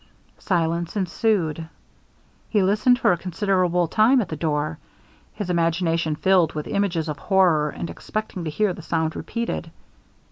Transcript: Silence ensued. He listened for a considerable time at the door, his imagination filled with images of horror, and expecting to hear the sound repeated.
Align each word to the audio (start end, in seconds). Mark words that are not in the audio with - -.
Silence 0.39 0.95
ensued. 0.97 1.69
He 2.49 2.63
listened 2.63 2.97
for 2.97 3.11
a 3.11 3.19
considerable 3.19 3.87
time 3.87 4.19
at 4.19 4.29
the 4.29 4.35
door, 4.35 4.79
his 5.35 5.51
imagination 5.51 6.15
filled 6.15 6.53
with 6.53 6.65
images 6.65 7.07
of 7.07 7.19
horror, 7.19 7.69
and 7.69 7.87
expecting 7.87 8.43
to 8.45 8.49
hear 8.49 8.73
the 8.73 8.81
sound 8.81 9.15
repeated. 9.15 9.69